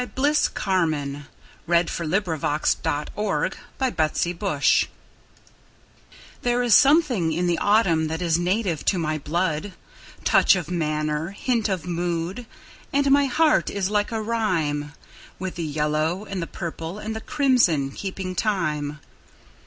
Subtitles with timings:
[0.15, 1.27] Bliss Carman
[1.67, 3.51] A Vagabond Song
[6.41, 11.69] THERE is something in the autumn that is native to my blood—Touch of manner, hint
[11.69, 12.47] of mood;
[12.91, 14.93] And my heart is like a rhyme,
[15.37, 18.97] With the yellow and the purple and the crimson keeping time.